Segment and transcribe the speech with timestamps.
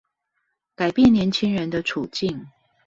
[0.73, 2.47] 改變年輕人的處境